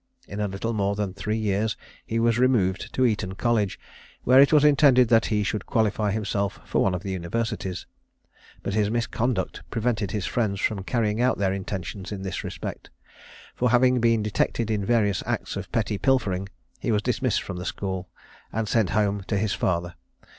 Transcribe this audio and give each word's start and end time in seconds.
In 0.27 0.39
a 0.39 0.47
little 0.47 0.73
more 0.73 0.95
than 0.95 1.13
three 1.13 1.37
years 1.37 1.77
he 2.07 2.17
was 2.17 2.39
removed 2.39 2.91
to 2.95 3.05
Eton 3.05 3.35
College, 3.35 3.79
where 4.23 4.41
it 4.41 4.51
was 4.51 4.63
intended 4.65 5.09
that 5.09 5.27
he 5.27 5.43
should 5.43 5.67
qualify 5.67 6.09
himself 6.09 6.59
for 6.65 6.81
one 6.81 6.95
of 6.95 7.03
the 7.03 7.11
universities; 7.11 7.85
but 8.63 8.73
his 8.73 8.89
misconduct 8.89 9.61
prevented 9.69 10.09
his 10.09 10.25
friends 10.25 10.59
from 10.59 10.81
carrying 10.83 11.21
out 11.21 11.37
their 11.37 11.53
intentions 11.53 12.11
in 12.11 12.23
this 12.23 12.43
respect; 12.43 12.89
for 13.53 13.69
having 13.69 13.99
been 13.99 14.23
detected 14.23 14.71
in 14.71 14.83
various 14.83 15.21
acts 15.27 15.55
of 15.55 15.71
petty 15.71 15.99
pilfering, 15.99 16.49
he 16.79 16.91
was 16.91 17.03
dismissed 17.03 17.43
the 17.47 17.63
school, 17.63 18.09
and 18.51 18.67
sent 18.67 18.89
home 18.97 19.23
to 19.27 19.37
his 19.37 19.53
father. 19.53 19.93